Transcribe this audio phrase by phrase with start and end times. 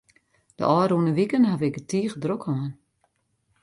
[0.57, 2.63] De ôfrûne wiken haw ik it tige drok hân.